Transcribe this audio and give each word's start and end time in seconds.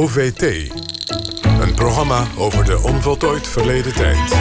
OVT. 0.00 0.42
Een 1.60 1.74
programma 1.74 2.26
over 2.38 2.64
de 2.64 2.78
onvoltooid 2.78 3.48
verleden 3.48 3.94
tijd. 3.94 4.40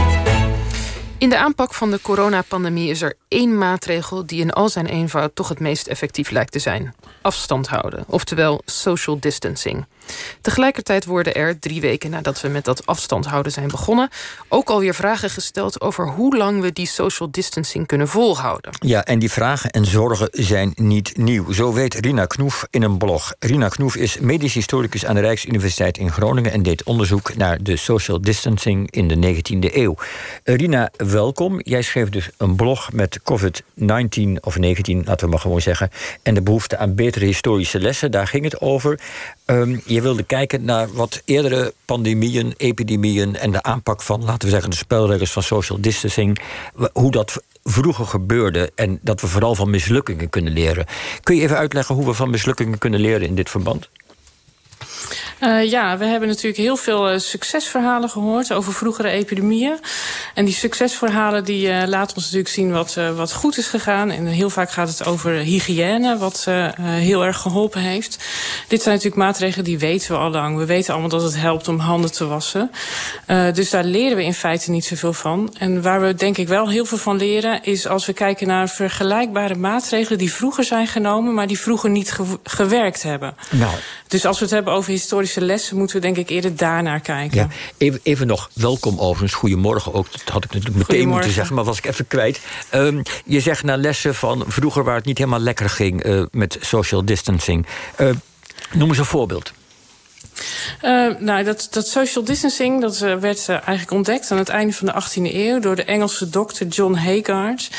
In 1.17 1.29
de 1.29 1.37
aanpak 1.37 1.73
van 1.73 1.91
de 1.91 2.01
coronapandemie 2.01 2.89
is 2.89 3.01
er 3.01 3.13
één 3.27 3.57
maatregel 3.57 4.25
die 4.25 4.41
in 4.41 4.51
al 4.51 4.69
zijn 4.69 4.85
eenvoud 4.85 5.35
toch 5.35 5.49
het 5.49 5.59
meest 5.59 5.87
effectief 5.87 6.29
lijkt 6.29 6.51
te 6.51 6.59
zijn: 6.59 6.95
afstand 7.21 7.67
houden, 7.67 8.03
oftewel 8.07 8.61
social 8.65 9.19
distancing. 9.19 9.85
Tegelijkertijd 10.41 11.05
worden 11.05 11.35
er, 11.35 11.59
drie 11.59 11.81
weken 11.81 12.09
nadat 12.09 12.41
we 12.41 12.47
met 12.47 12.65
dat 12.65 12.85
afstand 12.85 13.25
houden 13.25 13.51
zijn 13.51 13.67
begonnen, 13.67 14.09
ook 14.47 14.69
alweer 14.69 14.95
vragen 14.95 15.29
gesteld 15.29 15.81
over 15.81 16.07
hoe 16.07 16.37
lang 16.37 16.61
we 16.61 16.73
die 16.73 16.87
social 16.87 17.31
distancing 17.31 17.87
kunnen 17.87 18.07
volhouden. 18.07 18.71
Ja, 18.79 19.05
en 19.05 19.19
die 19.19 19.31
vragen 19.31 19.69
en 19.69 19.85
zorgen 19.85 20.27
zijn 20.31 20.71
niet 20.75 21.17
nieuw. 21.17 21.51
Zo 21.51 21.73
weet 21.73 21.93
Rina 21.93 22.25
Knoef 22.25 22.67
in 22.69 22.83
een 22.83 22.97
blog. 22.97 23.33
Rina 23.39 23.67
Knoef 23.67 23.95
is 23.95 24.19
medisch 24.19 24.53
historicus 24.53 25.05
aan 25.05 25.15
de 25.15 25.21
Rijksuniversiteit 25.21 25.97
in 25.97 26.11
Groningen 26.11 26.51
en 26.51 26.63
deed 26.63 26.83
onderzoek 26.83 27.35
naar 27.35 27.63
de 27.63 27.77
social 27.77 28.21
distancing 28.21 28.91
in 28.91 29.07
de 29.07 29.15
19e 29.15 29.75
eeuw. 29.75 29.95
Rina, 30.43 30.91
welkom. 30.97 31.59
Jij 31.63 31.81
schreef 31.81 32.09
dus 32.09 32.29
een 32.37 32.55
blog 32.55 32.91
met 32.91 33.19
COVID-19 33.19 34.39
of 34.41 34.57
19, 34.57 35.03
laten 35.05 35.25
we 35.25 35.31
maar 35.31 35.39
gewoon 35.41 35.61
zeggen, 35.61 35.89
en 36.23 36.33
de 36.33 36.41
behoefte 36.41 36.77
aan 36.77 36.95
betere 36.95 37.25
historische 37.25 37.79
lessen. 37.79 38.11
Daar 38.11 38.27
ging 38.27 38.43
het 38.43 38.61
over. 38.61 38.99
Ehm, 39.45 39.77
wilde 40.01 40.23
kijken 40.23 40.63
naar 40.63 40.93
wat 40.93 41.21
eerdere 41.25 41.73
pandemieën, 41.85 42.53
epidemieën 42.57 43.35
en 43.35 43.51
de 43.51 43.63
aanpak 43.63 44.01
van, 44.01 44.23
laten 44.23 44.47
we 44.47 44.49
zeggen, 44.49 44.69
de 44.69 44.75
spelregels 44.75 45.31
van 45.31 45.43
social 45.43 45.81
distancing, 45.81 46.39
hoe 46.93 47.11
dat 47.11 47.43
vroeger 47.63 48.05
gebeurde 48.05 48.71
en 48.75 48.99
dat 49.01 49.21
we 49.21 49.27
vooral 49.27 49.55
van 49.55 49.69
mislukkingen 49.69 50.29
kunnen 50.29 50.53
leren. 50.53 50.85
Kun 51.23 51.35
je 51.35 51.41
even 51.41 51.57
uitleggen 51.57 51.95
hoe 51.95 52.05
we 52.05 52.13
van 52.13 52.29
mislukkingen 52.29 52.77
kunnen 52.77 52.99
leren 52.99 53.27
in 53.27 53.35
dit 53.35 53.49
verband? 53.49 53.89
Uh, 55.43 55.69
ja, 55.69 55.97
we 55.97 56.05
hebben 56.05 56.29
natuurlijk 56.29 56.57
heel 56.57 56.75
veel 56.75 57.11
uh, 57.11 57.19
succesverhalen 57.19 58.09
gehoord 58.09 58.53
over 58.53 58.73
vroegere 58.73 59.09
epidemieën. 59.09 59.79
En 60.33 60.45
die 60.45 60.53
succesverhalen 60.53 61.43
die 61.43 61.67
uh, 61.67 61.83
laten 61.85 62.15
ons 62.15 62.25
natuurlijk 62.25 62.53
zien 62.53 62.71
wat, 62.71 62.97
wat 63.15 63.33
goed 63.33 63.57
is 63.57 63.67
gegaan. 63.67 64.11
En 64.11 64.25
heel 64.25 64.49
vaak 64.49 64.71
gaat 64.71 64.87
het 64.87 65.05
over 65.05 65.31
hygiëne, 65.31 66.17
wat 66.17 66.47
heel 66.81 67.25
erg 67.25 67.37
geholpen 67.37 67.81
heeft. 67.81 68.17
Dit 68.67 68.81
zijn 68.81 68.95
natuurlijk 68.95 69.21
maatregelen 69.21 69.65
die 69.65 69.79
weten 69.79 70.11
we 70.11 70.17
al 70.17 70.29
lang. 70.29 70.57
We 70.57 70.65
weten 70.65 70.91
allemaal 70.91 71.09
dat 71.09 71.23
het 71.23 71.37
helpt 71.37 71.67
om 71.67 71.79
handen 71.79 72.11
te 72.11 72.25
wassen. 72.25 72.71
dus 73.53 73.69
daar 73.69 73.83
leren 73.83 74.17
we 74.17 74.23
in 74.23 74.33
feite 74.33 74.71
niet 74.71 74.85
zoveel 74.85 75.13
van. 75.13 75.55
En 75.57 75.81
waar 75.81 76.01
we 76.01 76.13
denk 76.13 76.37
ik 76.37 76.47
wel 76.47 76.69
heel 76.69 76.85
veel 76.85 76.97
van 76.97 77.17
leren... 77.17 77.63
is 77.63 77.87
als 77.87 78.05
we 78.05 78.13
kijken 78.13 78.47
naar 78.47 78.69
vergelijkbare 78.69 79.55
maatregelen... 79.55 80.17
die 80.17 80.33
vroeger 80.33 80.63
zijn 80.63 80.87
genomen, 80.87 81.33
maar 81.33 81.47
die 81.47 81.59
vroeger 81.59 81.89
niet 81.89 82.11
ge 82.11 82.39
gewerkt 82.43 83.03
hebben. 83.03 83.35
Nou. 83.49 83.73
Dus 84.07 84.25
als 84.25 84.37
we 84.37 84.45
het 84.45 84.53
hebben 84.53 84.73
over 84.73 84.91
historische 84.91 85.28
lessen 85.35 85.77
moeten 85.77 85.95
we 85.95 86.01
denk 86.01 86.17
ik 86.17 86.29
eerder 86.29 86.55
daarnaar 86.55 86.99
kijken. 86.99 87.37
Ja, 87.37 87.47
even, 87.77 87.99
even 88.03 88.27
nog, 88.27 88.49
welkom 88.53 88.99
overigens, 88.99 89.33
goedemorgen 89.33 89.93
ook. 89.93 90.11
Dat 90.11 90.21
had 90.25 90.43
ik 90.43 90.53
natuurlijk 90.53 90.87
meteen 90.87 91.07
moeten 91.07 91.31
zeggen, 91.31 91.55
maar 91.55 91.63
was 91.63 91.77
ik 91.77 91.85
even 91.85 92.07
kwijt. 92.07 92.39
Um, 92.73 93.01
je 93.25 93.39
zegt 93.39 93.63
naar 93.63 93.77
lessen 93.77 94.15
van 94.15 94.43
vroeger 94.47 94.83
waar 94.83 94.95
het 94.95 95.05
niet 95.05 95.17
helemaal 95.17 95.39
lekker 95.39 95.69
ging 95.69 96.05
uh, 96.05 96.23
met 96.31 96.57
social 96.61 97.05
distancing. 97.05 97.65
Uh, 97.97 98.09
noem 98.73 98.89
eens 98.89 98.97
een 98.97 99.05
voorbeeld. 99.05 99.51
Uh, 100.81 101.15
nou, 101.19 101.43
dat, 101.43 101.67
dat 101.71 101.87
social 101.87 102.23
distancing 102.23 102.81
dat, 102.81 103.01
uh, 103.01 103.15
werd 103.15 103.39
uh, 103.39 103.55
eigenlijk 103.55 103.91
ontdekt 103.91 104.31
aan 104.31 104.37
het 104.37 104.49
einde 104.49 104.73
van 104.73 104.87
de 104.87 104.93
18e 104.93 105.33
eeuw 105.35 105.59
door 105.59 105.75
de 105.75 105.83
Engelse 105.83 106.29
dokter 106.29 106.67
John 106.67 106.93
Haygarth. 106.93 107.69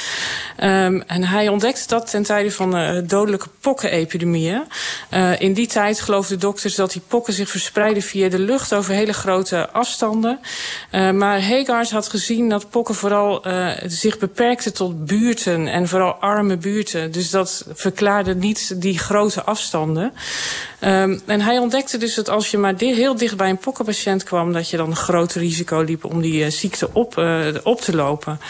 Um, 0.63 1.03
en 1.07 1.25
hij 1.25 1.49
ontdekte 1.49 1.87
dat 1.87 2.11
ten 2.11 2.23
tijde 2.23 2.51
van 2.51 3.03
dodelijke 3.07 3.49
pokkenepidemieën. 3.61 4.63
in 5.39 5.53
die 5.53 5.67
tijd 5.67 6.01
geloofden 6.01 6.39
dokters 6.39 6.75
dat 6.75 6.93
die 6.93 7.03
pokken 7.09 7.33
zich 7.33 7.51
verspreiden 7.51 8.03
via 8.03 8.29
de 8.29 8.39
lucht 8.39 8.75
over 8.75 8.95
hele 8.95 9.13
grote 9.13 9.71
afstanden. 9.71 10.41
maar 10.91 11.43
Haygarth 11.47 11.91
had 11.91 12.09
gezien 12.09 12.49
dat 12.49 12.71
pokken 12.71 12.95
vooral 12.95 13.45
zich 13.87 14.19
beperkten 14.19 14.75
tot 14.75 15.05
buurten 15.05 15.67
en 15.67 15.89
vooral 15.89 16.15
arme 16.15 16.57
buurten. 16.57 17.13
Dus 17.13 17.31
dat 17.31 17.65
verklaarde 17.75 18.35
niet 18.35 18.81
die 18.81 18.99
grote 18.99 19.43
afstanden. 19.43 20.13
Um, 20.85 21.21
en 21.27 21.41
hij 21.41 21.59
ontdekte 21.59 21.99
dus 21.99 22.15
dat 22.15 22.29
als 22.29 22.51
je 22.51 22.59
maar 22.59 22.75
heel 22.77 23.17
dicht 23.17 23.37
bij 23.37 23.49
een 23.49 23.59
pokkenpatiënt 23.59 24.25
kwam... 24.25 24.53
dat 24.53 24.71
je 24.71 24.77
dan 24.77 24.91
een 24.91 24.97
groot 24.97 25.33
risico 25.33 25.81
liep 25.81 26.05
om 26.05 26.21
die 26.21 26.45
uh, 26.45 26.51
ziekte 26.51 26.91
op, 26.93 27.17
uh, 27.17 27.47
op 27.63 27.81
te 27.81 27.95
lopen. 27.95 28.41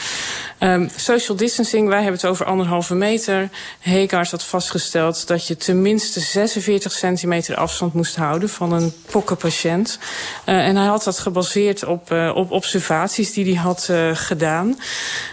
Um, 0.60 0.90
social 0.96 1.36
distancing, 1.36 1.88
wij 1.88 2.02
hebben 2.02 2.20
het 2.20 2.30
over 2.30 2.46
anderhalve 2.46 2.94
meter. 2.94 3.48
Hegaard 3.80 4.30
had 4.30 4.44
vastgesteld 4.44 5.26
dat 5.26 5.46
je 5.46 5.56
tenminste 5.56 6.20
46 6.20 6.92
centimeter 6.92 7.56
afstand 7.56 7.94
moest 7.94 8.16
houden... 8.16 8.48
van 8.48 8.72
een 8.72 8.92
pokkenpatiënt. 9.10 9.98
Uh, 10.46 10.66
en 10.66 10.76
hij 10.76 10.86
had 10.86 11.04
dat 11.04 11.18
gebaseerd 11.18 11.84
op, 11.84 12.10
op 12.34 12.50
observaties 12.50 13.32
die 13.32 13.44
hij 13.44 13.62
had 13.62 13.88
gedaan. 14.14 14.78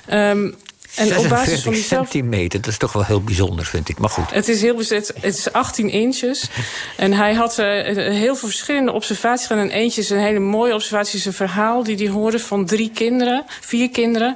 Um, 0.09 0.55
en 0.95 1.17
op 1.17 1.29
basis 1.29 1.61
van 1.61 1.73
die 1.73 1.83
centimeter, 1.83 2.61
dat 2.61 2.71
is 2.71 2.77
toch 2.77 2.93
wel 2.93 3.05
heel 3.05 3.21
bijzonder, 3.21 3.65
vind 3.65 3.89
ik. 3.89 3.99
Maar 3.99 4.09
goed. 4.09 4.31
Het 4.31 4.47
is 4.47 4.61
heel 4.61 4.75
bezet. 4.75 5.13
Het 5.21 5.37
is 5.37 5.51
18 5.51 5.89
inches. 5.89 6.49
En 6.97 7.13
hij 7.13 7.33
had 7.33 7.57
uh, 7.59 7.65
heel 7.95 8.35
veel 8.35 8.47
verschillende 8.47 8.91
observaties 8.91 9.47
gedaan. 9.47 9.63
En 9.63 9.69
eentje 9.69 10.01
is 10.01 10.09
een 10.09 10.19
hele 10.19 10.39
mooie 10.39 10.73
observatie. 10.73 11.19
is 11.19 11.25
een 11.25 11.33
verhaal 11.33 11.83
die 11.83 11.95
hij 11.95 12.07
hoorde 12.07 12.39
van 12.39 12.65
drie 12.65 12.91
kinderen, 12.93 13.45
vier 13.61 13.89
kinderen. 13.89 14.35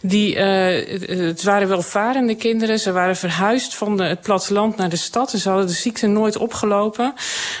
Die, 0.00 0.34
uh, 0.36 1.28
het 1.28 1.42
waren 1.42 1.68
welvarende 1.68 2.34
kinderen. 2.34 2.78
Ze 2.78 2.92
waren 2.92 3.16
verhuisd 3.16 3.74
van 3.74 3.96
de, 3.96 4.04
het 4.04 4.20
platteland 4.20 4.76
naar 4.76 4.88
de 4.88 4.96
stad. 4.96 5.32
En 5.32 5.38
ze 5.38 5.48
hadden 5.48 5.66
de 5.66 5.72
ziekte 5.72 6.06
nooit 6.06 6.36
opgelopen. 6.36 7.14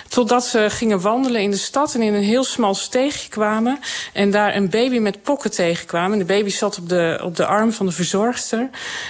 Totdat 0.08 0.44
ze 0.44 0.66
gingen 0.70 1.00
wandelen 1.00 1.40
in 1.40 1.50
de 1.50 1.56
stad 1.56 1.94
en 1.94 2.02
in 2.02 2.14
een 2.14 2.22
heel 2.22 2.44
smal 2.44 2.74
steegje 2.74 3.28
kwamen. 3.28 3.78
En 4.12 4.30
daar 4.30 4.56
een 4.56 4.70
baby 4.70 4.98
met 4.98 5.22
pokken 5.22 5.50
tegenkwamen. 5.50 6.12
En 6.12 6.18
de 6.18 6.24
baby 6.24 6.50
zat 6.50 6.78
op 6.78 6.88
de, 6.88 7.20
op 7.22 7.36
de 7.36 7.46
arm 7.46 7.72
van 7.72 7.86
de 7.86 7.92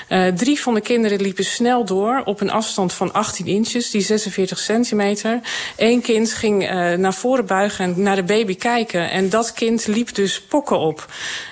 Uh, 0.08 0.26
drie 0.26 0.60
van 0.60 0.74
de 0.74 0.80
kinderen 0.80 1.20
liepen 1.20 1.44
snel 1.44 1.84
door 1.84 2.22
op 2.24 2.40
een 2.40 2.50
afstand 2.50 2.92
van 2.92 3.12
18 3.12 3.46
inches, 3.46 3.90
die 3.90 4.00
46 4.00 4.58
centimeter. 4.58 5.40
Eén 5.76 6.00
kind 6.00 6.32
ging 6.32 6.62
uh, 6.62 6.92
naar 6.92 7.14
voren 7.14 7.46
buigen 7.46 7.84
en 7.84 8.02
naar 8.02 8.16
de 8.16 8.22
baby 8.22 8.56
kijken. 8.56 9.10
En 9.10 9.28
dat 9.28 9.52
kind 9.52 9.86
liep 9.86 10.14
dus 10.14 10.40
pokken 10.40 10.78
op. 10.78 11.06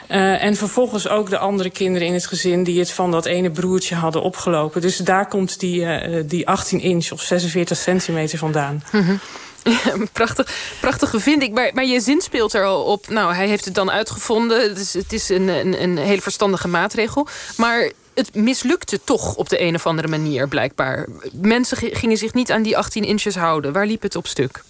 Uh, 0.09 0.45
en 0.45 0.57
vervolgens 0.57 1.09
ook 1.09 1.31
de 1.31 1.39
andere 1.39 1.71
kinderen 1.71 2.09
in 2.09 2.15
het 2.15 2.27
gezin 2.27 2.65
die 2.65 2.79
het 2.79 2.91
van 2.91 3.11
dat 3.11 3.27
ene 3.27 3.51
broertje 3.51 3.95
hadden 3.95 4.23
opgelopen. 4.23 4.81
Dus 4.81 4.97
daar 4.97 5.29
komt 5.29 5.61
die, 5.61 5.87
die 6.27 6.49
18 6.49 6.81
inch 6.81 7.11
of 7.11 7.21
46 7.21 7.77
centimeter 7.77 8.39
vandaan. 8.39 8.83
Mm. 8.93 9.21
Ja, 9.63 9.97
prachtig, 10.13 10.77
prachtige 10.81 11.21
vind 11.21 11.43
ik. 11.43 11.53
Maar, 11.53 11.71
maar 11.75 11.85
je 11.85 12.01
zin 12.01 12.21
speelt 12.21 12.53
er 12.53 12.65
al 12.65 12.83
op. 12.83 13.09
Nou, 13.09 13.35
hij 13.35 13.47
heeft 13.47 13.65
het 13.65 13.75
dan 13.75 13.91
uitgevonden. 13.91 14.63
Het 14.63 14.79
is, 14.79 14.95
het 14.95 15.13
is 15.13 15.29
een, 15.29 15.49
een, 15.49 15.83
een 15.83 15.97
hele 15.97 16.21
verstandige 16.21 16.69
maatregel. 16.69 17.27
Maar 17.57 17.91
het 18.15 18.35
mislukte 18.35 19.01
toch 19.05 19.35
op 19.35 19.49
de 19.49 19.61
een 19.61 19.75
of 19.75 19.87
andere 19.87 20.09
manier, 20.09 20.49
blijkbaar. 20.49 21.07
Mensen 21.33 21.77
gingen 21.77 22.17
zich 22.17 22.35
niet 22.35 22.53
aan 22.53 22.63
die 22.63 22.77
18 22.77 23.05
inches 23.05 23.35
houden. 23.35 23.73
Waar 23.73 23.87
liep 23.87 24.03
het 24.03 24.17
op 24.17 24.27
stuk? 24.27 24.63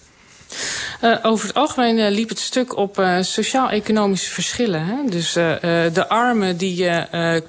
Uh, 1.01 1.17
over 1.21 1.47
het 1.47 1.55
algemeen 1.55 1.97
uh, 1.97 2.09
liep 2.09 2.29
het 2.29 2.39
stuk 2.39 2.77
op 2.77 2.99
uh, 2.99 3.17
sociaal-economische 3.21 4.31
verschillen. 4.31 4.85
Hè? 4.85 4.95
Dus 5.09 5.33
de 5.33 6.05
armen 6.07 6.57
die 6.57 6.89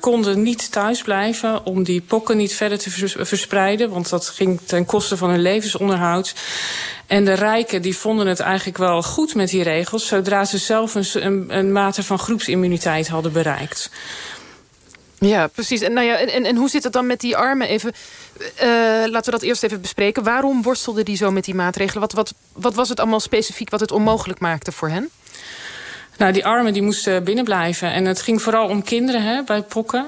konden 0.00 0.42
niet 0.42 0.72
thuis 0.72 1.02
blijven 1.02 1.66
om 1.66 1.82
die 1.82 2.00
pokken 2.00 2.36
niet 2.36 2.54
verder 2.54 2.78
te 2.78 2.90
vers 2.90 3.14
verspreiden. 3.18 3.90
Want 3.90 4.08
dat 4.08 4.28
ging 4.28 4.60
ten 4.64 4.84
koste 4.84 5.16
van 5.16 5.30
hun 5.30 5.42
levensonderhoud. 5.42 6.34
En 7.06 7.24
de 7.24 7.32
rijken 7.32 7.82
die 7.82 7.96
vonden 7.96 8.26
het 8.26 8.40
eigenlijk 8.40 8.78
wel 8.78 9.02
goed 9.02 9.34
met 9.34 9.48
die 9.48 9.62
regels... 9.62 10.06
zodra 10.06 10.44
ze 10.44 10.58
zelf 10.58 10.94
een, 10.94 11.06
een, 11.12 11.46
een 11.48 11.72
mate 11.72 12.02
van 12.02 12.18
groepsimmuniteit 12.18 13.08
hadden 13.08 13.32
bereikt. 13.32 13.90
Ja, 15.26 15.46
precies. 15.46 15.80
En, 15.80 15.92
nou 15.92 16.06
ja, 16.06 16.16
en, 16.16 16.44
en 16.44 16.56
hoe 16.56 16.68
zit 16.68 16.84
het 16.84 16.92
dan 16.92 17.06
met 17.06 17.20
die 17.20 17.36
armen? 17.36 17.68
Even, 17.68 17.92
uh, 18.40 18.68
laten 19.06 19.24
we 19.24 19.30
dat 19.30 19.42
eerst 19.42 19.62
even 19.62 19.80
bespreken. 19.80 20.22
Waarom 20.22 20.62
worstelde 20.62 21.02
die 21.02 21.16
zo 21.16 21.30
met 21.30 21.44
die 21.44 21.54
maatregelen? 21.54 22.00
Wat, 22.00 22.12
wat, 22.12 22.34
wat 22.52 22.74
was 22.74 22.88
het 22.88 23.00
allemaal 23.00 23.20
specifiek 23.20 23.70
wat 23.70 23.80
het 23.80 23.90
onmogelijk 23.90 24.40
maakte 24.40 24.72
voor 24.72 24.88
hen? 24.88 25.10
Nou, 26.22 26.34
die 26.34 26.46
armen 26.46 26.72
die 26.72 26.82
moesten 26.82 27.24
binnenblijven. 27.24 27.92
En 27.92 28.04
het 28.04 28.20
ging 28.22 28.42
vooral 28.42 28.68
om 28.68 28.82
kinderen 28.82 29.22
hè, 29.22 29.42
bij 29.42 29.62
pokken. 29.62 30.06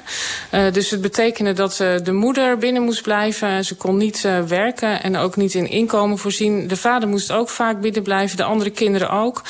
Uh, 0.52 0.72
dus 0.72 0.90
het 0.90 1.00
betekende 1.00 1.52
dat 1.52 1.78
uh, 1.80 1.94
de 2.02 2.12
moeder 2.12 2.58
binnen 2.58 2.82
moest 2.82 3.02
blijven. 3.02 3.64
Ze 3.64 3.76
kon 3.76 3.96
niet 3.96 4.22
uh, 4.26 4.42
werken 4.42 5.02
en 5.02 5.16
ook 5.16 5.36
niet 5.36 5.54
in 5.54 5.70
inkomen 5.70 6.18
voorzien. 6.18 6.68
De 6.68 6.76
vader 6.76 7.08
moest 7.08 7.32
ook 7.32 7.48
vaak 7.48 7.80
binnen 7.80 8.02
blijven, 8.02 8.36
de 8.36 8.44
andere 8.44 8.70
kinderen 8.70 9.10
ook. 9.10 9.42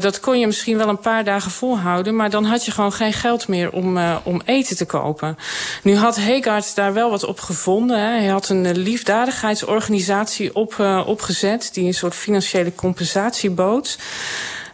dat 0.00 0.20
kon 0.20 0.38
je 0.38 0.46
misschien 0.46 0.76
wel 0.76 0.88
een 0.88 0.98
paar 0.98 1.24
dagen 1.24 1.50
volhouden... 1.50 2.16
maar 2.16 2.30
dan 2.30 2.44
had 2.44 2.64
je 2.64 2.70
gewoon 2.70 2.92
geen 2.92 3.12
geld 3.12 3.48
meer 3.48 3.72
om, 3.72 3.98
om 4.22 4.42
eten 4.44 4.76
te 4.76 4.86
kopen. 4.86 5.36
Nu 5.82 5.96
had 5.96 6.16
Hegaard 6.16 6.74
daar 6.74 6.92
wel 6.92 7.10
wat 7.10 7.24
op 7.24 7.40
gevonden. 7.40 7.98
Hè. 7.98 8.18
Hij 8.18 8.26
had 8.26 8.48
een 8.48 8.78
liefdadigheidsorganisatie 8.78 10.54
op, 10.54 11.02
opgezet... 11.06 11.70
die 11.72 11.86
een 11.86 11.94
soort 11.94 12.14
financiële 12.14 12.74
compensatie 12.74 13.50
bood... 13.50 13.98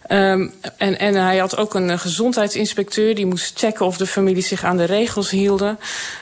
Um, 0.08 0.52
en, 0.76 0.98
en 0.98 1.14
hij 1.14 1.38
had 1.38 1.56
ook 1.56 1.74
een 1.74 1.98
gezondheidsinspecteur 1.98 3.14
die 3.14 3.26
moest 3.26 3.58
checken 3.58 3.86
of 3.86 3.96
de 3.96 4.06
familie 4.06 4.42
zich 4.42 4.64
aan 4.64 4.76
de 4.76 4.84
regels 4.84 5.30
hielden. 5.30 5.78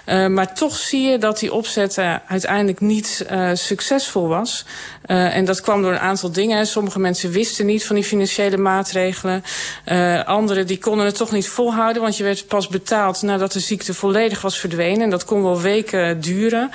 Uh, 0.07 0.27
maar 0.27 0.55
toch 0.55 0.77
zie 0.77 1.11
je 1.11 1.19
dat 1.19 1.39
die 1.39 1.53
opzet 1.53 1.97
uh, 1.97 2.15
uiteindelijk 2.29 2.81
niet 2.81 3.27
uh, 3.31 3.51
succesvol 3.55 4.29
was. 4.29 4.65
En 5.05 5.45
dat 5.45 5.61
kwam 5.61 5.83
door 5.83 5.93
een 5.93 5.99
aantal 5.99 6.33
dingen. 6.33 6.67
Sommige 6.67 6.99
mensen 6.99 7.31
wisten 7.31 7.67
niet 7.67 7.87
van 7.87 7.95
die 7.95 8.05
financiële 8.05 8.57
maatregelen. 8.57 9.45
Anderen 10.25 10.67
die 10.67 10.79
konden 10.79 11.07
het 11.07 11.17
toch 11.17 11.33
niet 11.33 11.49
volhouden, 11.49 12.03
want 12.03 12.17
je 12.17 12.23
werd 12.23 12.47
pas 12.47 12.69
betaald 12.69 13.23
nadat 13.23 13.53
de 13.53 13.61
ziekte 13.61 13.95
volledig 13.95 14.41
was 14.41 14.59
verdwenen. 14.59 15.03
En 15.03 15.11
dat 15.11 15.25
kon 15.25 15.43
wel 15.43 15.61
weken 15.61 16.21
duren. 16.21 16.71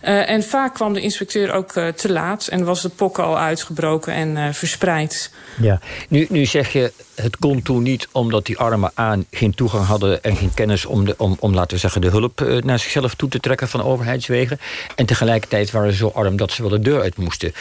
En 0.00 0.42
vaak 0.42 0.74
kwam 0.74 0.92
de 0.92 1.00
inspecteur 1.00 1.52
ook 1.52 1.72
te 1.72 2.12
laat 2.12 2.46
en 2.46 2.64
was 2.64 2.82
de 2.82 2.88
pokken 2.88 3.24
al 3.24 3.38
uitgebroken 3.38 4.12
en 4.12 4.54
verspreid. 4.54 5.30
Ja, 5.60 5.80
nu, 6.08 6.26
nu 6.30 6.44
zeg 6.48 6.72
je 6.72 6.92
het 7.14 7.36
kon 7.36 7.62
toen 7.62 7.82
niet 7.82 8.08
omdat 8.12 8.46
die 8.46 8.58
armen 8.58 8.90
aan 8.94 9.26
geen 9.30 9.54
toegang 9.54 9.86
hadden 9.86 10.22
en 10.22 10.36
geen 10.36 10.54
kennis 10.54 10.86
om, 10.86 11.04
de, 11.04 11.14
om, 11.18 11.36
om 11.40 11.54
laten 11.54 11.70
we 11.70 11.78
zeggen, 11.78 12.00
de 12.00 12.08
hulp 12.08 12.40
uh, 12.40 12.62
naar 12.62 12.78
zichzelf 12.78 13.14
toe 13.14 13.28
te 13.28 13.40
trekken 13.40 13.68
van 13.68 13.82
overheidswegen. 13.82 14.60
En 14.94 15.06
tegelijkertijd 15.06 15.70
waren 15.70 15.90
ze 15.92 15.96
zo 15.96 16.08
arm 16.08 16.36
dat 16.36 16.52
ze 16.52 16.62
wel 16.62 16.70
de 16.70 16.80
deur 16.80 17.00
uit 17.00 17.16
moesten. 17.16 17.52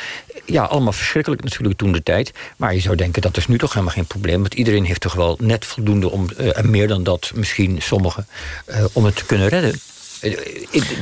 Ja, 0.45 0.63
allemaal 0.63 0.93
verschrikkelijk 0.93 1.43
natuurlijk 1.43 1.77
toen 1.77 1.91
de 1.91 2.03
tijd. 2.03 2.31
Maar 2.57 2.73
je 2.73 2.79
zou 2.79 2.95
denken 2.95 3.21
dat 3.21 3.37
is 3.37 3.47
nu 3.47 3.57
toch 3.57 3.73
helemaal 3.73 3.93
geen 3.93 4.05
probleem. 4.05 4.41
Want 4.41 4.53
iedereen 4.53 4.85
heeft 4.85 5.01
toch 5.01 5.13
wel 5.13 5.37
net 5.41 5.65
voldoende 5.65 6.09
om, 6.09 6.27
uh, 6.39 6.57
en 6.57 6.69
meer 6.69 6.87
dan 6.87 7.03
dat, 7.03 7.31
misschien 7.35 7.81
sommigen, 7.81 8.27
uh, 8.69 8.85
om 8.93 9.05
het 9.05 9.15
te 9.15 9.25
kunnen 9.25 9.47
redden. 9.47 9.79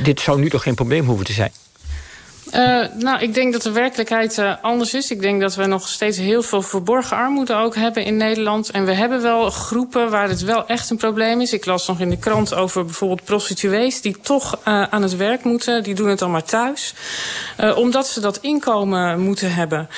dit 0.02 0.20
zou 0.20 0.40
nu 0.40 0.50
toch 0.50 0.62
geen 0.62 0.74
probleem 0.74 1.04
hoeven 1.06 1.26
te 1.26 1.32
zijn? 1.32 1.52
Uh, 2.54 2.84
nou, 2.98 3.20
ik 3.20 3.34
denk 3.34 3.52
dat 3.52 3.62
de 3.62 3.72
werkelijkheid 3.72 4.38
uh, 4.38 4.54
anders 4.62 4.94
is. 4.94 5.10
Ik 5.10 5.20
denk 5.20 5.40
dat 5.40 5.54
we 5.54 5.66
nog 5.66 5.88
steeds 5.88 6.18
heel 6.18 6.42
veel 6.42 6.62
verborgen 6.62 7.16
armoede 7.16 7.54
ook 7.54 7.74
hebben 7.74 8.04
in 8.04 8.16
Nederland. 8.16 8.70
En 8.70 8.84
we 8.84 8.92
hebben 8.92 9.22
wel 9.22 9.50
groepen 9.50 10.10
waar 10.10 10.28
het 10.28 10.42
wel 10.42 10.66
echt 10.66 10.90
een 10.90 10.96
probleem 10.96 11.40
is. 11.40 11.52
Ik 11.52 11.66
las 11.66 11.86
nog 11.86 12.00
in 12.00 12.10
de 12.10 12.18
krant 12.18 12.54
over 12.54 12.84
bijvoorbeeld 12.84 13.24
prostituees... 13.24 14.00
die 14.00 14.16
toch 14.20 14.58
uh, 14.58 14.82
aan 14.82 15.02
het 15.02 15.16
werk 15.16 15.44
moeten. 15.44 15.82
Die 15.82 15.94
doen 15.94 16.08
het 16.08 16.18
dan 16.18 16.30
maar 16.30 16.44
thuis. 16.44 16.94
omdat 17.76 18.06
ze 18.06 18.20
dat 18.20 18.36
inkomen 18.36 19.20
moeten 19.20 19.54
hebben. 19.54 19.88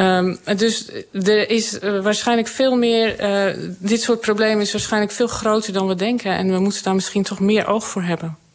Um, 0.00 0.38
dus 0.56 0.90
er 1.12 1.50
is 1.50 1.78
waarschijnlijk 2.02 2.48
veel 2.48 2.76
meer... 2.76 3.16
dit 3.78 4.02
soort 4.02 4.20
problemen 4.20 4.60
is 4.60 4.72
waarschijnlijk 4.72 5.12
veel 5.12 5.26
groter 5.26 5.72
dan 5.72 5.86
we 5.86 5.94
denken. 5.94 6.32
En 6.32 6.52
we 6.52 6.58
moeten 6.58 6.82
daar 6.82 6.94
misschien 6.94 7.22
toch 7.22 7.40
meer 7.40 7.66
oog 7.66 7.86
voor 7.86 8.02
hebben. 8.02 8.45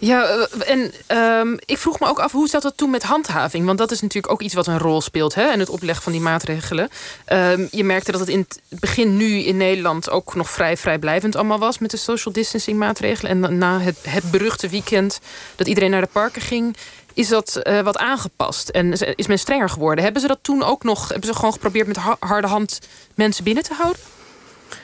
Ja, 0.00 0.26
eh, 0.26 0.70
en 0.70 0.92
um, 1.18 1.58
ik 1.64 1.78
vroeg 1.78 2.00
me 2.00 2.06
ook 2.06 2.18
af, 2.18 2.32
hoe 2.32 2.48
zat 2.48 2.62
dat 2.62 2.76
toen 2.76 2.90
met 2.90 3.02
handhaving? 3.02 3.66
Want 3.66 3.78
dat 3.78 3.90
is 3.90 4.00
natuurlijk 4.00 4.32
ook 4.32 4.40
iets 4.40 4.54
wat 4.54 4.66
een 4.66 4.78
rol 4.78 5.00
speelt... 5.00 5.34
Hè, 5.34 5.42
en 5.42 5.58
het 5.58 5.68
opleggen 5.68 6.02
van 6.02 6.12
die 6.12 6.20
maatregelen. 6.20 6.88
Um, 7.32 7.68
je 7.70 7.84
merkte 7.84 8.10
dat 8.10 8.20
het 8.20 8.28
in 8.28 8.46
het 8.68 8.80
begin 8.80 9.16
nu 9.16 9.38
in 9.38 9.56
Nederland... 9.56 10.10
ook 10.10 10.34
nog 10.34 10.50
vrij 10.50 10.76
vrijblijvend 10.76 11.36
allemaal 11.36 11.58
was... 11.58 11.78
met 11.78 11.90
de 11.90 11.96
social 11.96 12.34
distancing 12.34 12.78
maatregelen. 12.78 13.30
En 13.30 13.58
na 13.58 13.80
het, 13.80 13.98
het 14.08 14.30
beruchte 14.30 14.68
weekend 14.68 15.20
dat 15.56 15.66
iedereen 15.66 15.90
naar 15.90 16.00
de 16.00 16.08
parken 16.12 16.42
ging... 16.42 16.76
is 17.14 17.28
dat 17.28 17.60
uh, 17.62 17.80
wat 17.80 17.98
aangepast 17.98 18.68
en 18.68 18.92
is 19.16 19.26
men 19.26 19.38
strenger 19.38 19.70
geworden. 19.70 20.04
Hebben 20.04 20.22
ze 20.22 20.28
dat 20.28 20.38
toen 20.42 20.62
ook 20.62 20.82
nog... 20.82 21.08
hebben 21.08 21.28
ze 21.28 21.34
gewoon 21.34 21.52
geprobeerd 21.52 21.86
met 21.86 21.98
harde 22.18 22.48
hand 22.48 22.78
mensen 23.14 23.44
binnen 23.44 23.62
te 23.62 23.74
houden? 23.74 24.00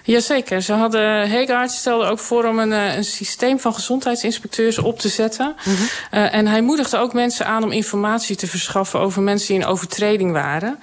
Jazeker. 0.07 0.63
Ze 0.63 0.73
hadden, 0.73 1.29
Hegaard 1.29 1.71
stelde 1.71 2.05
ook 2.05 2.19
voor 2.19 2.45
om 2.45 2.59
een, 2.59 2.73
eh, 2.73 2.97
een 2.97 3.05
systeem 3.05 3.61
van 3.61 3.75
gezondheidsinspecteurs 3.75 4.79
op 4.79 4.99
te 4.99 5.09
zetten. 5.09 5.55
Mm 5.65 5.75
-hmm. 5.75 5.89
uh, 6.21 6.35
en 6.35 6.47
hij 6.47 6.61
moedigde 6.61 6.97
ook 6.97 7.13
mensen 7.13 7.47
aan 7.47 7.65
om 7.65 7.73
informatie 7.73 8.37
te 8.37 8.47
verschaffen 8.47 9.01
over 9.01 9.23
mensen 9.23 9.49
die 9.49 9.63
in 9.63 9.67
overtreding 9.67 10.33
waren. 10.33 10.79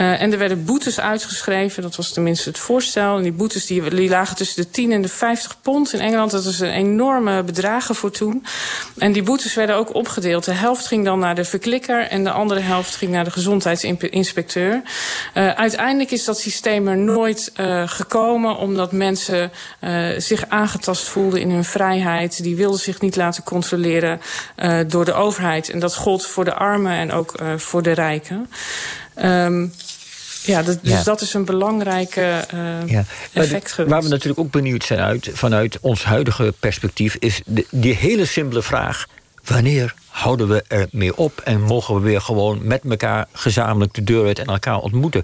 Uh, 0.00 0.22
en 0.22 0.32
er 0.32 0.38
werden 0.38 0.64
boetes 0.64 1.00
uitgeschreven, 1.00 1.82
dat 1.82 1.96
was 1.96 2.12
tenminste 2.12 2.48
het 2.48 2.58
voorstel. 2.58 3.16
En 3.16 3.22
die 3.22 3.32
boetes 3.32 3.66
die, 3.66 3.90
die 3.90 4.08
lagen 4.08 4.36
tussen 4.36 4.62
de 4.62 4.70
10 4.70 4.92
en 4.92 5.02
de 5.02 5.08
50 5.08 5.60
pond 5.62 5.92
in 5.92 6.00
Engeland. 6.00 6.30
Dat 6.30 6.44
is 6.44 6.60
een 6.60 6.72
enorme 6.72 7.42
bedragen 7.42 7.94
voor 7.94 8.10
toen. 8.10 8.44
En 8.98 9.12
die 9.12 9.22
boetes 9.22 9.54
werden 9.54 9.76
ook 9.76 9.94
opgedeeld. 9.94 10.44
De 10.44 10.52
helft 10.52 10.86
ging 10.86 11.04
dan 11.04 11.18
naar 11.18 11.34
de 11.34 11.44
verklikker 11.44 12.00
en 12.00 12.24
de 12.24 12.30
andere 12.30 12.60
helft 12.60 12.96
ging 12.96 13.10
naar 13.10 13.24
de 13.24 13.30
gezondheidsinspecteur. 13.30 14.82
uiteindelijk 15.34 16.10
is 16.10 16.24
dat 16.24 16.38
systeem 16.38 16.88
er 16.88 16.96
nooit 16.96 17.52
gekomen 17.86 18.56
omdat 18.66 18.92
mensen 18.92 19.50
uh, 19.80 20.08
zich 20.18 20.48
aangetast 20.48 21.08
voelden 21.08 21.40
in 21.40 21.50
hun 21.50 21.64
vrijheid. 21.64 22.42
Die 22.42 22.56
wilden 22.56 22.80
zich 22.80 23.00
niet 23.00 23.16
laten 23.16 23.42
controleren 23.42 24.20
uh, 24.58 24.80
door 24.86 25.04
de 25.04 25.12
overheid. 25.12 25.70
En 25.70 25.78
dat 25.78 25.94
gold 25.94 26.26
voor 26.26 26.44
de 26.44 26.54
armen 26.54 26.92
en 26.92 27.12
ook 27.12 27.40
uh, 27.40 27.56
voor 27.56 27.82
de 27.82 27.92
rijken. 27.92 28.50
Um, 29.22 29.72
ja, 30.42 30.62
dat, 30.62 30.78
dus 30.82 30.92
ja. 30.92 31.02
dat 31.02 31.20
is 31.20 31.34
een 31.34 31.44
belangrijke 31.44 32.44
uh, 32.54 32.86
ja. 32.86 33.04
effect 33.32 33.72
geweest. 33.72 33.92
Waar 33.94 34.02
we 34.02 34.08
natuurlijk 34.08 34.40
ook 34.40 34.50
benieuwd 34.50 34.84
zijn 34.84 35.00
uit, 35.00 35.30
vanuit 35.32 35.78
ons 35.80 36.04
huidige 36.04 36.54
perspectief... 36.60 37.16
is 37.18 37.40
de, 37.46 37.66
die 37.70 37.94
hele 37.94 38.24
simpele 38.24 38.62
vraag, 38.62 39.06
wanneer 39.46 39.94
houden 40.08 40.48
we 40.48 40.64
er 40.68 40.86
mee 40.90 41.16
op 41.16 41.40
en 41.44 41.62
mogen 41.62 41.94
we 41.94 42.00
weer 42.00 42.20
gewoon 42.20 42.60
met 42.62 42.82
elkaar 42.88 43.26
gezamenlijk 43.32 43.94
de 43.94 44.04
deur 44.04 44.26
uit 44.26 44.38
en 44.38 44.46
elkaar 44.46 44.78
ontmoeten. 44.78 45.22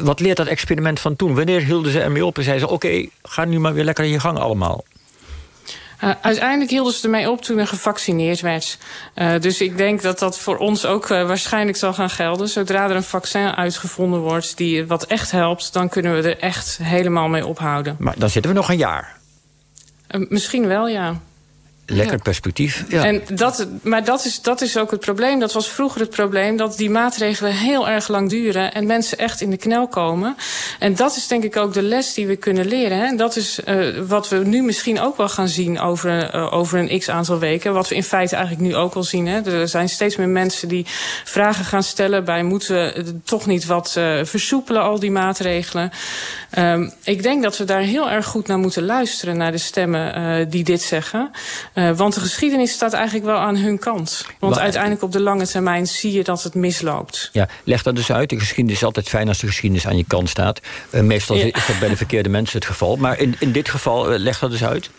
Wat 0.00 0.20
leert 0.20 0.36
dat 0.36 0.46
experiment 0.46 1.00
van 1.00 1.16
toen? 1.16 1.34
Wanneer 1.34 1.60
hielden 1.60 1.92
ze 1.92 2.00
ermee 2.00 2.24
op 2.24 2.36
en 2.36 2.42
zeiden 2.42 2.68
ze: 2.68 2.74
Oké, 2.74 3.06
ga 3.22 3.44
nu 3.44 3.58
maar 3.58 3.74
weer 3.74 3.84
lekker 3.84 4.04
in 4.04 4.10
je 4.10 4.20
gang 4.20 4.38
allemaal? 4.38 4.84
Uh, 6.04 6.10
uiteindelijk 6.22 6.70
hielden 6.70 6.92
ze 6.92 7.04
ermee 7.04 7.30
op 7.30 7.42
toen 7.42 7.58
er 7.58 7.66
gevaccineerd 7.66 8.40
werd. 8.40 8.78
Uh, 9.14 9.40
dus 9.40 9.60
ik 9.60 9.76
denk 9.76 10.02
dat 10.02 10.18
dat 10.18 10.38
voor 10.38 10.56
ons 10.56 10.86
ook 10.86 11.10
uh, 11.10 11.26
waarschijnlijk 11.26 11.76
zal 11.76 11.92
gaan 11.92 12.10
gelden. 12.10 12.48
Zodra 12.48 12.88
er 12.88 12.96
een 12.96 13.02
vaccin 13.02 13.56
uitgevonden 13.56 14.20
wordt 14.20 14.56
die 14.56 14.86
wat 14.86 15.04
echt 15.04 15.30
helpt... 15.30 15.72
dan 15.72 15.88
kunnen 15.88 16.14
we 16.14 16.28
er 16.28 16.38
echt 16.38 16.78
helemaal 16.82 17.28
mee 17.28 17.46
ophouden. 17.46 17.96
Maar 17.98 18.14
dan 18.16 18.30
zitten 18.30 18.50
we 18.50 18.56
nog 18.56 18.68
een 18.68 18.76
jaar. 18.76 19.16
misschien 20.28 20.66
wel, 20.66 20.88
ja. 20.88 21.20
Lekker 21.86 22.18
perspectief. 22.18 22.84
Ja. 22.88 23.04
En 23.04 23.22
dat, 23.34 23.66
maar 23.82 24.04
dat 24.04 24.24
is, 24.24 24.40
dat 24.40 24.60
is 24.60 24.76
ook 24.76 24.90
het 24.90 25.00
probleem. 25.00 25.38
Dat 25.38 25.52
was 25.52 25.68
vroeger 25.68 26.00
het 26.00 26.10
probleem. 26.10 26.56
Dat 26.56 26.76
die 26.76 26.90
maatregelen 26.90 27.52
heel 27.52 27.88
erg 27.88 28.08
lang 28.08 28.30
duren. 28.30 28.74
En 28.74 28.86
mensen 28.86 29.18
echt 29.18 29.40
in 29.40 29.50
de 29.50 29.56
knel 29.56 29.88
komen. 29.88 30.36
En 30.78 30.94
dat 30.94 31.16
is 31.16 31.26
denk 31.26 31.44
ik 31.44 31.56
ook 31.56 31.72
de 31.72 31.82
les 31.82 32.14
die 32.14 32.26
we 32.26 32.36
kunnen 32.36 32.66
leren. 32.66 32.98
Hè? 32.98 33.04
En 33.04 33.16
dat 33.16 33.36
is 33.36 33.60
uh, 33.68 33.98
wat 34.06 34.28
we 34.28 34.36
nu 34.36 34.62
misschien 34.62 35.00
ook 35.00 35.16
wel 35.16 35.28
gaan 35.28 35.48
zien 35.48 35.80
over, 35.80 36.34
uh, 36.34 36.52
over 36.52 36.78
een 36.78 36.98
x 36.98 37.08
aantal 37.08 37.38
weken. 37.38 37.72
Wat 37.72 37.88
we 37.88 37.94
in 37.94 38.02
feite 38.02 38.36
eigenlijk 38.36 38.66
nu 38.66 38.76
ook 38.76 38.94
al 38.94 39.02
zien. 39.02 39.26
Hè? 39.26 39.40
Er 39.40 39.68
zijn 39.68 39.88
steeds 39.88 40.16
meer 40.16 40.28
mensen 40.28 40.68
die 40.68 40.86
vragen 41.24 41.64
gaan 41.64 41.82
stellen 41.82 42.24
bij... 42.24 42.42
moeten 42.42 42.74
we 42.74 43.20
toch 43.24 43.46
niet 43.46 43.66
wat 43.66 43.94
uh, 43.98 44.20
versoepelen, 44.22 44.82
al 44.82 44.98
die 44.98 45.10
maatregelen. 45.10 45.90
Um, 46.58 46.92
ik 47.04 47.22
denk 47.22 47.42
dat 47.42 47.58
we 47.58 47.64
daar 47.64 47.80
heel 47.80 48.10
erg 48.10 48.26
goed 48.26 48.46
naar 48.46 48.58
moeten 48.58 48.84
luisteren... 48.84 49.36
naar 49.36 49.52
de 49.52 49.58
stemmen 49.58 50.50
die 50.50 50.64
dit 50.64 50.82
zeggen. 50.82 51.30
Uh, 51.74 51.96
want 51.96 52.14
de 52.14 52.20
geschiedenis 52.20 52.72
staat 52.72 52.92
eigenlijk 52.92 53.24
wel 53.24 53.36
aan 53.36 53.56
hun 53.56 53.78
kant. 53.78 54.26
Want 54.38 54.58
uiteindelijk 54.58 55.02
op 55.02 55.12
de 55.12 55.20
lange 55.20 55.46
termijn 55.46 55.86
zie 55.86 56.12
je 56.12 56.24
dat 56.24 56.42
het 56.42 56.54
misloopt. 56.54 57.28
Ja, 57.32 57.48
leg 57.64 57.82
dat 57.82 57.96
dus 57.96 58.12
uit. 58.12 58.30
De 58.30 58.38
geschiedenis 58.38 58.76
is 58.76 58.84
altijd 58.84 59.08
fijn 59.08 59.28
als 59.28 59.38
de 59.38 59.46
geschiedenis 59.46 59.86
aan 59.86 59.96
je 59.96 60.04
kant 60.06 60.28
staat. 60.28 60.60
Uh, 60.90 61.00
meestal 61.00 61.36
ja. 61.36 61.44
is 61.44 61.66
dat 61.66 61.78
bij 61.78 61.88
de 61.88 61.96
verkeerde 61.96 62.28
mensen 62.28 62.58
het 62.58 62.66
geval. 62.66 62.96
Maar 62.96 63.18
in, 63.18 63.36
in 63.38 63.52
dit 63.52 63.68
geval, 63.68 64.12
uh, 64.12 64.18
leg 64.18 64.38
dat 64.38 64.50
dus 64.50 64.64
uit. 64.64 64.90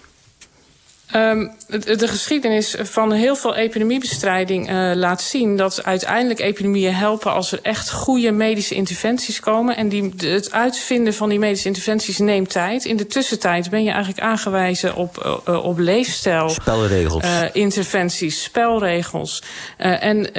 Um, 1.15 1.51
de, 1.67 1.95
de 1.95 2.07
geschiedenis 2.07 2.75
van 2.79 3.11
heel 3.11 3.35
veel 3.35 3.55
epidemiebestrijding 3.55 4.69
uh, 4.69 4.91
laat 4.95 5.21
zien 5.21 5.57
dat 5.57 5.83
uiteindelijk 5.83 6.39
epidemieën 6.39 6.93
helpen 6.93 7.31
als 7.31 7.51
er 7.51 7.59
echt 7.61 7.91
goede 7.91 8.31
medische 8.31 8.75
interventies 8.75 9.39
komen. 9.39 9.77
En 9.77 9.89
die, 9.89 10.13
het 10.17 10.51
uitvinden 10.51 11.13
van 11.13 11.29
die 11.29 11.39
medische 11.39 11.67
interventies 11.67 12.17
neemt 12.17 12.49
tijd. 12.49 12.85
In 12.85 12.97
de 12.97 13.07
tussentijd 13.07 13.69
ben 13.69 13.83
je 13.83 13.91
eigenlijk 13.91 14.21
aangewezen 14.21 14.95
op, 14.95 15.39
uh, 15.47 15.65
op 15.65 15.77
leefstijl. 15.77 16.49
Spelregels. 16.49 17.23
Uh, 17.23 17.39
interventies, 17.51 18.43
spelregels. 18.43 19.43
en 19.77 20.29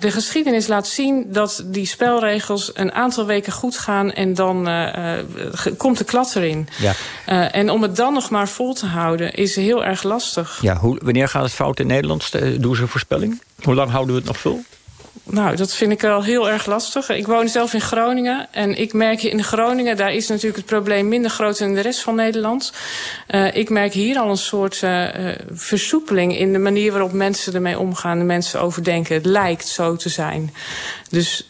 de 0.00 0.10
geschiedenis 0.10 0.66
laat 0.66 0.86
zien 0.86 1.26
dat 1.28 1.62
die 1.66 1.86
spelregels 1.86 2.70
een 2.74 2.92
aantal 2.92 3.26
weken 3.26 3.52
goed 3.52 3.78
gaan 3.78 4.12
en 4.12 4.34
dan 4.34 4.68
komt 5.76 5.98
de 5.98 6.04
klad 6.04 6.36
erin. 6.36 6.68
Ja. 6.78 6.94
en 7.50 7.70
om 7.70 7.82
het 7.82 7.96
dan 7.96 8.12
nog 8.12 8.30
maar 8.30 8.48
vol 8.48 8.74
te 8.74 8.86
houden 8.86 9.34
is 9.34 9.56
heel 9.56 9.84
erg 9.84 10.02
lastig. 10.02 10.11
Ja, 10.60 10.76
hoe, 10.76 10.98
wanneer 11.02 11.28
gaat 11.28 11.42
het 11.42 11.52
fout 11.52 11.80
in 11.80 11.86
Nederland? 11.86 12.32
Doen 12.62 12.76
ze 12.76 12.82
een 12.82 12.88
voorspelling? 12.88 13.42
Hoe 13.62 13.74
lang 13.74 13.90
houden 13.90 14.14
we 14.14 14.20
het 14.20 14.28
nog 14.28 14.38
vol? 14.38 14.64
Nou, 15.24 15.56
dat 15.56 15.74
vind 15.74 15.92
ik 15.92 16.00
wel 16.00 16.22
heel 16.22 16.50
erg 16.50 16.66
lastig. 16.66 17.08
Ik 17.08 17.26
woon 17.26 17.48
zelf 17.48 17.74
in 17.74 17.80
Groningen. 17.80 18.48
En 18.52 18.78
ik 18.78 18.92
merk 18.92 19.22
in 19.22 19.44
Groningen, 19.44 19.96
daar 19.96 20.12
is 20.12 20.28
natuurlijk 20.28 20.56
het 20.56 20.66
probleem 20.66 21.08
minder 21.08 21.30
groot 21.30 21.58
dan 21.58 21.68
in 21.68 21.74
de 21.74 21.80
rest 21.80 22.00
van 22.00 22.14
Nederland. 22.14 22.72
Uh, 23.28 23.56
ik 23.56 23.70
merk 23.70 23.92
hier 23.92 24.18
al 24.18 24.30
een 24.30 24.36
soort 24.36 24.82
uh, 24.82 25.08
versoepeling 25.52 26.38
in 26.38 26.52
de 26.52 26.58
manier 26.58 26.92
waarop 26.92 27.12
mensen 27.12 27.54
ermee 27.54 27.78
omgaan. 27.78 28.18
De 28.18 28.24
mensen 28.24 28.60
overdenken. 28.60 29.14
Het 29.14 29.26
lijkt 29.26 29.66
zo 29.66 29.96
te 29.96 30.08
zijn. 30.08 30.54
Dus 31.08 31.48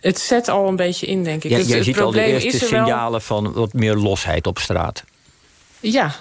het 0.00 0.18
zet 0.18 0.48
al 0.48 0.68
een 0.68 0.76
beetje 0.76 1.06
in, 1.06 1.24
denk 1.24 1.44
ik. 1.44 1.50
Ja, 1.50 1.56
dus 1.56 1.66
jij 1.66 1.82
ziet 1.82 2.00
al 2.00 2.10
de 2.10 2.22
eerste 2.22 2.58
signalen 2.58 3.10
wel... 3.10 3.20
van 3.20 3.52
wat 3.52 3.72
meer 3.72 3.94
losheid 3.94 4.46
op 4.46 4.58
straat. 4.58 5.04
Ja. 5.80 6.14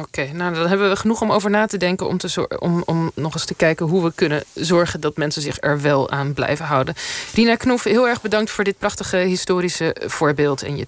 Oké, 0.00 0.32
nou 0.32 0.54
dan 0.54 0.66
hebben 0.66 0.88
we 0.88 0.96
genoeg 0.96 1.20
om 1.20 1.32
over 1.32 1.50
na 1.50 1.66
te 1.66 1.76
denken... 1.76 2.06
Om, 2.06 2.18
te 2.18 2.46
om, 2.58 2.82
om 2.86 3.10
nog 3.14 3.34
eens 3.34 3.44
te 3.44 3.54
kijken 3.54 3.86
hoe 3.86 4.02
we 4.04 4.12
kunnen 4.14 4.44
zorgen... 4.54 5.00
dat 5.00 5.16
mensen 5.16 5.42
zich 5.42 5.56
er 5.60 5.80
wel 5.80 6.10
aan 6.10 6.32
blijven 6.32 6.64
houden. 6.64 6.94
Rina 7.34 7.56
Knoef, 7.56 7.84
heel 7.84 8.08
erg 8.08 8.20
bedankt 8.20 8.50
voor 8.50 8.64
dit 8.64 8.78
prachtige 8.78 9.16
historische 9.16 9.96
voorbeeld... 10.00 10.62
en 10.62 10.76
je 10.76 10.86